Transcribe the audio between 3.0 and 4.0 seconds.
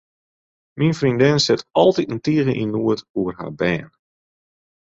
oer har bern.